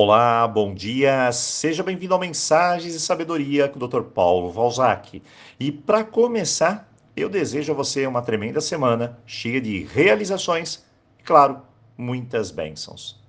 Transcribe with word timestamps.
Olá, 0.00 0.46
bom 0.46 0.72
dia. 0.72 1.32
Seja 1.32 1.82
bem-vindo 1.82 2.14
ao 2.14 2.20
Mensagens 2.20 2.94
e 2.94 3.00
Sabedoria 3.00 3.68
com 3.68 3.84
o 3.84 3.88
Dr. 3.88 4.02
Paulo 4.02 4.52
Valzac. 4.52 5.20
E 5.58 5.72
para 5.72 6.04
começar, 6.04 6.88
eu 7.16 7.28
desejo 7.28 7.72
a 7.72 7.74
você 7.74 8.06
uma 8.06 8.22
tremenda 8.22 8.60
semana, 8.60 9.18
cheia 9.26 9.60
de 9.60 9.82
realizações 9.82 10.86
e, 11.18 11.24
claro, 11.24 11.62
muitas 11.96 12.52
bênçãos. 12.52 13.20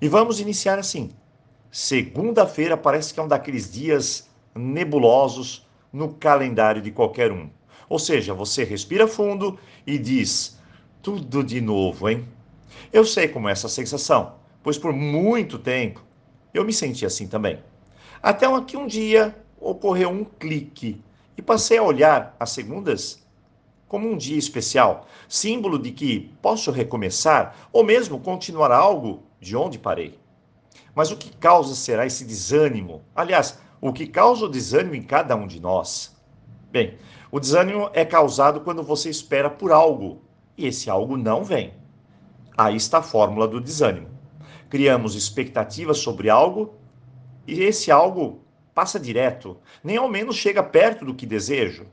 E 0.00 0.08
vamos 0.08 0.40
iniciar 0.40 0.78
assim. 0.78 1.10
Segunda-feira 1.70 2.74
parece 2.74 3.12
que 3.12 3.20
é 3.20 3.22
um 3.22 3.28
daqueles 3.28 3.70
dias 3.70 4.26
nebulosos 4.54 5.68
no 5.92 6.14
calendário 6.14 6.80
de 6.80 6.90
qualquer 6.90 7.30
um. 7.32 7.50
Ou 7.86 7.98
seja, 7.98 8.32
você 8.32 8.64
respira 8.64 9.06
fundo 9.06 9.58
e 9.86 9.98
diz: 9.98 10.58
tudo 11.02 11.44
de 11.44 11.60
novo, 11.60 12.08
hein? 12.08 12.26
Eu 12.90 13.04
sei 13.04 13.28
como 13.28 13.46
é 13.46 13.52
essa 13.52 13.68
sensação, 13.68 14.36
pois 14.62 14.78
por 14.78 14.90
muito 14.90 15.58
tempo 15.58 16.02
eu 16.54 16.64
me 16.64 16.72
senti 16.72 17.04
assim 17.04 17.26
também. 17.26 17.58
Até 18.22 18.46
que 18.62 18.76
um 18.76 18.86
dia 18.86 19.36
ocorreu 19.60 20.08
um 20.08 20.24
clique 20.24 21.02
e 21.36 21.42
passei 21.42 21.78
a 21.78 21.82
olhar 21.82 22.36
as 22.38 22.50
segundas 22.50 23.22
como 23.88 24.08
um 24.08 24.16
dia 24.16 24.38
especial, 24.38 25.06
símbolo 25.28 25.78
de 25.78 25.90
que 25.90 26.32
posso 26.40 26.70
recomeçar 26.70 27.68
ou 27.72 27.84
mesmo 27.84 28.20
continuar 28.20 28.70
algo 28.70 29.24
de 29.40 29.56
onde 29.56 29.78
parei. 29.78 30.18
Mas 30.94 31.10
o 31.10 31.16
que 31.16 31.36
causa 31.36 31.74
será 31.74 32.06
esse 32.06 32.24
desânimo? 32.24 33.02
Aliás, 33.14 33.58
o 33.80 33.92
que 33.92 34.06
causa 34.06 34.46
o 34.46 34.48
desânimo 34.48 34.94
em 34.94 35.02
cada 35.02 35.34
um 35.34 35.46
de 35.46 35.60
nós? 35.60 36.16
Bem, 36.70 36.96
o 37.30 37.40
desânimo 37.40 37.90
é 37.92 38.04
causado 38.04 38.60
quando 38.60 38.82
você 38.82 39.10
espera 39.10 39.50
por 39.50 39.72
algo 39.72 40.22
e 40.56 40.66
esse 40.66 40.88
algo 40.88 41.16
não 41.16 41.44
vem. 41.44 41.74
Aí 42.56 42.76
está 42.76 42.98
a 42.98 43.02
fórmula 43.02 43.46
do 43.48 43.60
desânimo 43.60 44.13
criamos 44.74 45.14
expectativas 45.14 45.98
sobre 45.98 46.28
algo 46.28 46.74
e 47.46 47.62
esse 47.62 47.92
algo 47.92 48.40
passa 48.74 48.98
direto, 48.98 49.56
nem 49.84 49.98
ao 49.98 50.08
menos 50.08 50.34
chega 50.34 50.64
perto 50.64 51.04
do 51.04 51.14
que 51.14 51.24
desejo. 51.24 51.86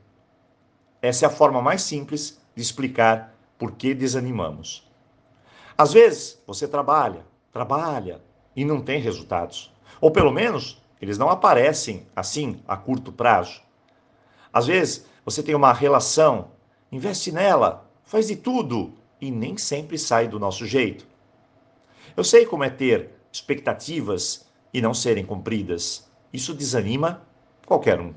Essa 1.00 1.24
é 1.24 1.28
a 1.28 1.30
forma 1.30 1.62
mais 1.62 1.82
simples 1.82 2.42
de 2.56 2.60
explicar 2.60 3.36
por 3.56 3.70
que 3.70 3.94
desanimamos. 3.94 4.90
Às 5.78 5.92
vezes, 5.92 6.42
você 6.44 6.66
trabalha, 6.66 7.24
trabalha 7.52 8.20
e 8.56 8.64
não 8.64 8.80
tem 8.80 9.00
resultados. 9.00 9.72
Ou 10.00 10.10
pelo 10.10 10.32
menos, 10.32 10.82
eles 11.00 11.16
não 11.16 11.30
aparecem 11.30 12.04
assim 12.16 12.60
a 12.66 12.76
curto 12.76 13.12
prazo. 13.12 13.62
Às 14.52 14.66
vezes, 14.66 15.06
você 15.24 15.40
tem 15.40 15.54
uma 15.54 15.72
relação, 15.72 16.50
investe 16.90 17.30
nela, 17.30 17.88
faz 18.02 18.26
de 18.26 18.34
tudo 18.34 18.92
e 19.20 19.30
nem 19.30 19.56
sempre 19.56 19.96
sai 19.96 20.26
do 20.26 20.40
nosso 20.40 20.66
jeito. 20.66 21.11
Eu 22.16 22.24
sei 22.24 22.44
como 22.46 22.64
é 22.64 22.70
ter 22.70 23.10
expectativas 23.32 24.46
e 24.72 24.80
não 24.80 24.92
serem 24.92 25.24
cumpridas. 25.24 26.10
Isso 26.32 26.54
desanima 26.54 27.22
qualquer 27.66 28.00
um. 28.00 28.14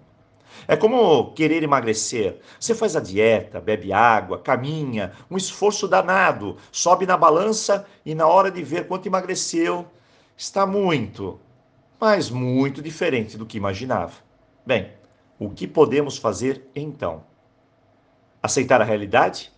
É 0.68 0.76
como 0.76 1.34
querer 1.34 1.64
emagrecer. 1.64 2.40
Você 2.60 2.74
faz 2.74 2.96
a 2.96 3.00
dieta, 3.00 3.60
bebe 3.60 3.92
água, 3.92 4.40
caminha, 4.40 5.14
um 5.30 5.38
esforço 5.38 5.88
danado, 5.88 6.58
sobe 6.72 7.06
na 7.06 7.18
balança 7.18 7.86
e 8.06 8.16
na 8.16 8.28
hora 8.28 8.50
de 8.50 8.64
ver 8.64 8.88
quanto 8.88 9.06
emagreceu, 9.06 9.86
está 10.36 10.66
muito, 10.66 11.40
mas 12.00 12.30
muito 12.30 12.82
diferente 12.82 13.38
do 13.38 13.46
que 13.46 13.58
imaginava. 13.58 14.14
Bem, 14.66 14.92
o 15.38 15.50
que 15.50 15.68
podemos 15.68 16.18
fazer 16.18 16.70
então? 16.76 17.24
Aceitar 18.42 18.82
a 18.82 18.86
realidade? 18.86 19.52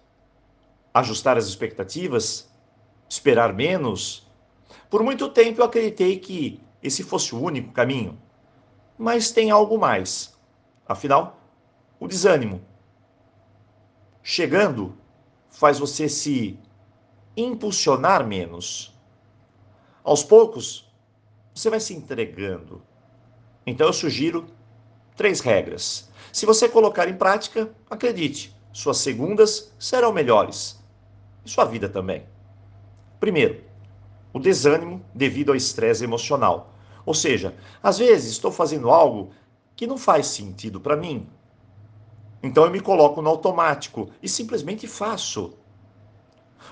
Ajustar 0.93 1.37
as 1.37 1.45
expectativas? 1.45 2.51
Esperar 3.07 3.53
menos? 3.53 4.26
Por 4.89 5.03
muito 5.03 5.29
tempo 5.29 5.61
eu 5.61 5.65
acreditei 5.65 6.17
que 6.19 6.61
esse 6.81 7.03
fosse 7.03 7.35
o 7.35 7.41
único 7.41 7.71
caminho. 7.71 8.17
Mas 8.97 9.31
tem 9.31 9.51
algo 9.51 9.77
mais. 9.77 10.37
Afinal, 10.87 11.39
o 11.99 12.07
desânimo. 12.07 12.61
Chegando, 14.23 14.97
faz 15.49 15.79
você 15.79 16.07
se 16.07 16.59
impulsionar 17.35 18.25
menos. 18.25 18.93
Aos 20.03 20.23
poucos, 20.23 20.89
você 21.53 21.69
vai 21.69 21.79
se 21.79 21.93
entregando. 21.93 22.81
Então 23.65 23.87
eu 23.87 23.93
sugiro 23.93 24.47
três 25.15 25.41
regras. 25.41 26.09
Se 26.31 26.45
você 26.45 26.69
colocar 26.69 27.07
em 27.09 27.17
prática, 27.17 27.69
acredite, 27.89 28.55
suas 28.71 28.97
segundas 28.97 29.73
serão 29.77 30.13
melhores. 30.13 30.81
E 31.43 31.49
sua 31.49 31.65
vida 31.65 31.89
também. 31.89 32.25
Primeiro, 33.19 33.66
o 34.33 34.39
desânimo 34.39 35.03
devido 35.13 35.49
ao 35.49 35.55
estresse 35.55 36.03
emocional. 36.03 36.73
Ou 37.05 37.13
seja, 37.13 37.55
às 37.81 37.97
vezes 37.97 38.31
estou 38.31 38.51
fazendo 38.51 38.89
algo 38.89 39.31
que 39.75 39.87
não 39.87 39.97
faz 39.97 40.27
sentido 40.27 40.79
para 40.79 40.97
mim. 40.97 41.27
Então 42.41 42.65
eu 42.65 42.71
me 42.71 42.79
coloco 42.79 43.21
no 43.21 43.29
automático 43.29 44.09
e 44.21 44.27
simplesmente 44.27 44.87
faço. 44.87 45.57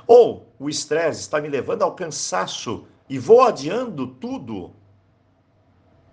Ou 0.05 0.47
o 0.59 0.69
estresse 0.69 1.21
está 1.21 1.39
me 1.39 1.49
levando 1.49 1.83
ao 1.83 1.95
cansaço 1.95 2.85
e 3.09 3.17
vou 3.17 3.41
adiando 3.41 4.07
tudo 4.07 4.71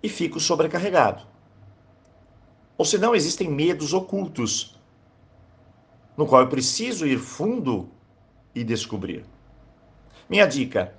e 0.01 0.09
fico 0.09 0.39
sobrecarregado. 0.39 1.23
Ou 2.77 2.85
se 2.85 2.97
não 2.97 3.15
existem 3.15 3.49
medos 3.49 3.93
ocultos, 3.93 4.75
no 6.17 6.25
qual 6.25 6.41
eu 6.41 6.49
preciso 6.49 7.05
ir 7.05 7.19
fundo 7.19 7.89
e 8.53 8.63
descobrir. 8.63 9.25
Minha 10.29 10.45
dica: 10.45 10.93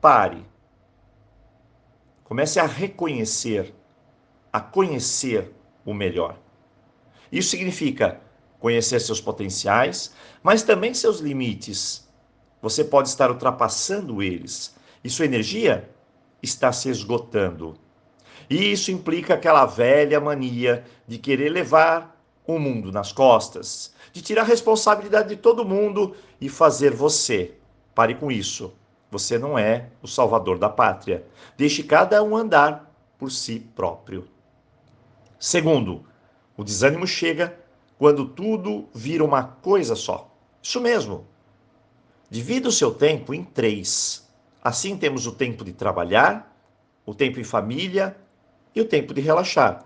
Pare. 0.00 0.46
Comece 2.22 2.60
a 2.60 2.66
reconhecer, 2.66 3.74
a 4.52 4.60
conhecer 4.60 5.52
o 5.84 5.92
melhor. 5.92 6.38
Isso 7.32 7.50
significa 7.50 8.20
conhecer 8.60 9.00
seus 9.00 9.20
potenciais, 9.20 10.14
mas 10.40 10.62
também 10.62 10.94
seus 10.94 11.18
limites. 11.18 12.08
Você 12.62 12.84
pode 12.84 13.08
estar 13.08 13.28
ultrapassando 13.28 14.22
eles 14.22 14.72
e 15.02 15.10
sua 15.10 15.24
energia 15.24 15.90
está 16.40 16.72
se 16.72 16.88
esgotando. 16.88 17.76
E 18.48 18.70
isso 18.70 18.92
implica 18.92 19.34
aquela 19.34 19.66
velha 19.66 20.20
mania 20.20 20.84
de 21.08 21.18
querer 21.18 21.48
levar 21.48 22.16
o 22.46 22.56
mundo 22.56 22.92
nas 22.92 23.10
costas, 23.10 23.92
de 24.12 24.22
tirar 24.22 24.42
a 24.42 24.44
responsabilidade 24.46 25.30
de 25.30 25.36
todo 25.36 25.64
mundo 25.64 26.14
e 26.40 26.48
fazer 26.48 26.94
você. 26.94 27.54
Pare 27.96 28.14
com 28.14 28.30
isso. 28.30 28.72
Você 29.10 29.38
não 29.38 29.58
é 29.58 29.88
o 30.02 30.06
salvador 30.06 30.58
da 30.58 30.68
pátria. 30.68 31.24
Deixe 31.56 31.82
cada 31.82 32.22
um 32.22 32.36
andar 32.36 32.92
por 33.18 33.30
si 33.30 33.60
próprio. 33.74 34.28
Segundo, 35.38 36.04
o 36.56 36.64
desânimo 36.64 37.06
chega 37.06 37.58
quando 37.98 38.28
tudo 38.28 38.88
vira 38.94 39.24
uma 39.24 39.42
coisa 39.42 39.94
só. 39.94 40.30
Isso 40.62 40.80
mesmo. 40.80 41.26
Divida 42.30 42.68
o 42.68 42.72
seu 42.72 42.92
tempo 42.92 43.32
em 43.32 43.42
três. 43.42 44.28
Assim 44.62 44.96
temos 44.96 45.26
o 45.26 45.32
tempo 45.32 45.64
de 45.64 45.72
trabalhar, 45.72 46.54
o 47.06 47.14
tempo 47.14 47.40
em 47.40 47.44
família 47.44 48.16
e 48.74 48.80
o 48.80 48.84
tempo 48.84 49.14
de 49.14 49.20
relaxar. 49.20 49.84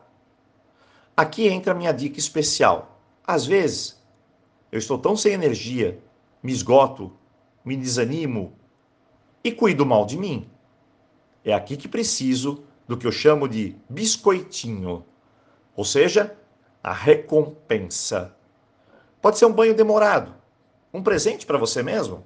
Aqui 1.17 1.47
entra 1.47 1.73
a 1.73 1.77
minha 1.77 1.93
dica 1.93 2.19
especial. 2.19 2.99
Às 3.25 3.47
vezes, 3.47 4.03
eu 4.73 4.79
estou 4.79 4.99
tão 4.99 5.17
sem 5.17 5.33
energia, 5.33 6.03
me 6.43 6.51
esgoto, 6.51 7.13
me 7.65 7.77
desanimo, 7.77 8.55
e 9.45 9.51
cuido 9.51 9.85
mal 9.85 10.07
de 10.07 10.17
mim. 10.17 10.49
É 11.45 11.53
aqui 11.53 11.77
que 11.77 11.89
preciso 11.89 12.65
do 12.87 12.97
que 12.97 13.07
eu 13.07 13.13
chamo 13.13 13.49
de 13.49 13.77
biscoitinho, 13.89 15.05
ou 15.75 15.85
seja, 15.85 16.37
a 16.83 16.93
recompensa. 16.93 18.35
Pode 19.21 19.39
ser 19.39 19.47
um 19.47 19.53
banho 19.53 19.75
demorado, 19.75 20.35
um 20.93 21.03
presente 21.03 21.47
para 21.47 21.59
você 21.59 21.83
mesmo, 21.83 22.25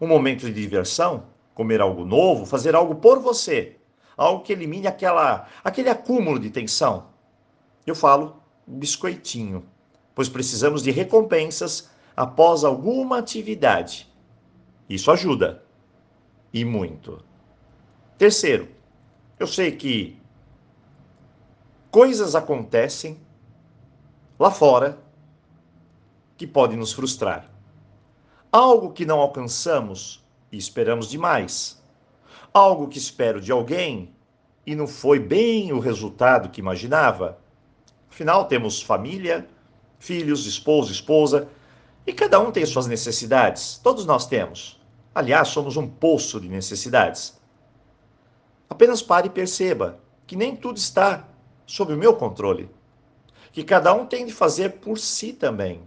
um 0.00 0.06
momento 0.06 0.46
de 0.46 0.52
diversão, 0.52 1.24
comer 1.54 1.80
algo 1.80 2.04
novo, 2.04 2.46
fazer 2.46 2.74
algo 2.74 2.96
por 2.96 3.18
você, 3.18 3.76
algo 4.16 4.42
que 4.42 4.52
elimine 4.52 4.86
aquela, 4.86 5.48
aquele 5.62 5.88
acúmulo 5.88 6.38
de 6.38 6.50
tensão. 6.50 7.06
Eu 7.86 7.94
falo 7.94 8.42
biscoitinho, 8.66 9.64
pois 10.14 10.28
precisamos 10.28 10.82
de 10.82 10.90
recompensas 10.90 11.90
após 12.16 12.64
alguma 12.64 13.18
atividade. 13.18 14.10
Isso 14.88 15.10
ajuda 15.10 15.64
e 16.54 16.64
muito. 16.64 17.20
Terceiro, 18.16 18.68
eu 19.40 19.46
sei 19.48 19.72
que 19.72 20.16
coisas 21.90 22.36
acontecem 22.36 23.18
lá 24.38 24.52
fora 24.52 24.96
que 26.36 26.46
podem 26.46 26.78
nos 26.78 26.92
frustrar. 26.92 27.50
Algo 28.52 28.92
que 28.92 29.04
não 29.04 29.18
alcançamos 29.18 30.24
e 30.52 30.56
esperamos 30.56 31.10
demais. 31.10 31.82
Algo 32.52 32.86
que 32.86 32.98
espero 32.98 33.40
de 33.40 33.50
alguém 33.50 34.14
e 34.64 34.76
não 34.76 34.86
foi 34.86 35.18
bem 35.18 35.72
o 35.72 35.80
resultado 35.80 36.50
que 36.50 36.60
imaginava. 36.60 37.36
Afinal, 38.08 38.44
temos 38.44 38.80
família, 38.80 39.48
filhos, 39.98 40.46
esposo, 40.46 40.92
esposa, 40.92 41.48
e 42.06 42.12
cada 42.12 42.38
um 42.38 42.52
tem 42.52 42.64
suas 42.64 42.86
necessidades. 42.86 43.80
Todos 43.82 44.06
nós 44.06 44.28
temos. 44.28 44.83
Aliás, 45.14 45.48
somos 45.48 45.76
um 45.76 45.86
poço 45.86 46.40
de 46.40 46.48
necessidades. 46.48 47.38
Apenas 48.68 49.02
pare 49.02 49.28
e 49.28 49.30
perceba 49.30 50.00
que 50.26 50.34
nem 50.34 50.56
tudo 50.56 50.78
está 50.78 51.28
sob 51.66 51.92
o 51.92 51.96
meu 51.96 52.16
controle. 52.16 52.68
Que 53.52 53.62
cada 53.62 53.94
um 53.94 54.06
tem 54.06 54.26
de 54.26 54.32
fazer 54.32 54.80
por 54.80 54.98
si 54.98 55.32
também. 55.32 55.82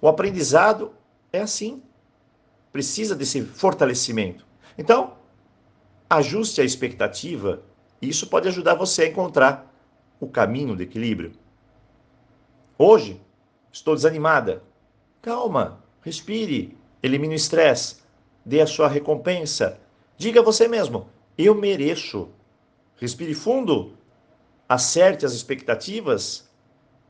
O 0.00 0.08
aprendizado 0.08 0.92
é 1.32 1.40
assim. 1.40 1.82
Precisa 2.72 3.14
desse 3.14 3.42
fortalecimento. 3.42 4.44
Então, 4.76 5.14
ajuste 6.10 6.60
a 6.60 6.64
expectativa 6.64 7.62
e 8.02 8.08
isso 8.08 8.26
pode 8.26 8.48
ajudar 8.48 8.74
você 8.74 9.02
a 9.02 9.08
encontrar 9.08 9.72
o 10.18 10.26
caminho 10.26 10.74
do 10.74 10.82
equilíbrio. 10.82 11.32
Hoje, 12.76 13.20
estou 13.72 13.94
desanimada. 13.94 14.62
Calma, 15.22 15.82
respire, 16.02 16.76
elimine 17.02 17.34
o 17.34 17.36
estresse, 17.36 18.03
dê 18.44 18.60
a 18.60 18.66
sua 18.66 18.88
recompensa. 18.88 19.80
Diga 20.16 20.40
a 20.40 20.44
você 20.44 20.68
mesmo: 20.68 21.08
eu 21.36 21.54
mereço. 21.54 22.28
Respire 22.96 23.34
fundo, 23.34 23.94
acerte 24.68 25.26
as 25.26 25.32
expectativas. 25.32 26.48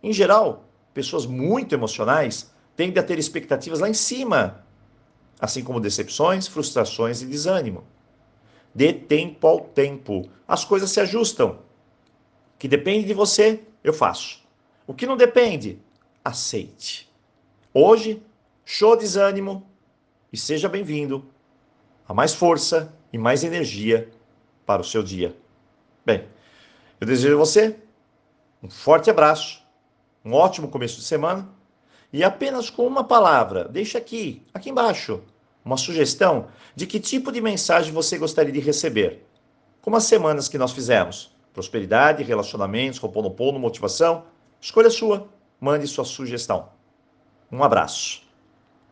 Em 0.02 0.12
geral, 0.12 0.64
pessoas 0.92 1.26
muito 1.26 1.74
emocionais 1.74 2.50
tendem 2.76 3.02
a 3.02 3.06
ter 3.06 3.18
expectativas 3.18 3.80
lá 3.80 3.88
em 3.88 3.94
cima, 3.94 4.64
assim 5.40 5.62
como 5.62 5.80
decepções, 5.80 6.46
frustrações 6.46 7.22
e 7.22 7.26
desânimo. 7.26 7.84
Dê 8.74 8.92
tempo 8.92 9.46
ao 9.46 9.60
tempo. 9.60 10.28
As 10.48 10.64
coisas 10.64 10.90
se 10.90 11.00
ajustam. 11.00 11.50
O 11.50 12.58
que 12.58 12.66
depende 12.66 13.06
de 13.06 13.14
você, 13.14 13.62
eu 13.82 13.92
faço. 13.92 14.42
O 14.86 14.94
que 14.94 15.06
não 15.06 15.16
depende, 15.16 15.78
aceite. 16.24 17.10
Hoje, 17.72 18.22
show 18.64 18.96
desânimo 18.96 19.66
e 20.34 20.36
seja 20.36 20.68
bem-vindo 20.68 21.24
a 22.08 22.12
mais 22.12 22.34
força 22.34 22.92
e 23.12 23.16
mais 23.16 23.44
energia 23.44 24.10
para 24.66 24.82
o 24.82 24.84
seu 24.84 25.00
dia. 25.00 25.32
Bem, 26.04 26.26
eu 27.00 27.06
desejo 27.06 27.36
a 27.36 27.38
você 27.38 27.76
um 28.60 28.68
forte 28.68 29.08
abraço, 29.08 29.62
um 30.24 30.32
ótimo 30.32 30.66
começo 30.66 30.96
de 30.96 31.04
semana 31.04 31.48
e 32.12 32.24
apenas 32.24 32.68
com 32.68 32.84
uma 32.84 33.04
palavra, 33.04 33.68
deixa 33.68 33.96
aqui, 33.96 34.42
aqui 34.52 34.70
embaixo, 34.70 35.22
uma 35.64 35.76
sugestão 35.76 36.48
de 36.74 36.84
que 36.84 36.98
tipo 36.98 37.30
de 37.30 37.40
mensagem 37.40 37.92
você 37.92 38.18
gostaria 38.18 38.52
de 38.52 38.58
receber. 38.58 39.24
Como 39.80 39.96
as 39.96 40.02
semanas 40.02 40.48
que 40.48 40.58
nós 40.58 40.72
fizemos. 40.72 41.32
Prosperidade, 41.52 42.24
relacionamentos, 42.24 42.98
Roponopono, 42.98 43.60
motivação. 43.60 44.24
Escolha 44.60 44.90
sua. 44.90 45.28
Mande 45.60 45.86
sua 45.86 46.04
sugestão. 46.04 46.70
Um 47.52 47.62
abraço. 47.62 48.23